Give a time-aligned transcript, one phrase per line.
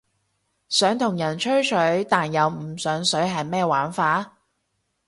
[0.67, 4.35] 想同人吹水但又唔上水係咩玩法？